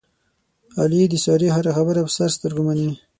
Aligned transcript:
علي 0.79 1.01
د 1.09 1.15
سارې 1.25 1.49
هره 1.55 1.71
خبره 1.77 1.99
په 2.05 2.11
سر 2.17 2.29
سترګو 2.37 2.61
مني. 2.67 2.89